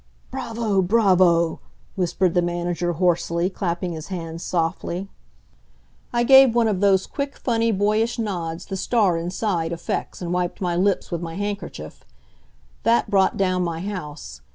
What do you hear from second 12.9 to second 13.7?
brought down